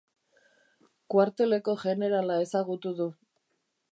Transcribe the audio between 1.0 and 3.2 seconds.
Kuarteleko jenerala ezagutu du.